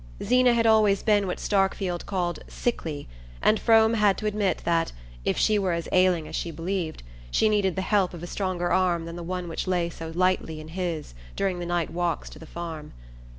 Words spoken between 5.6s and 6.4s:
as ailing as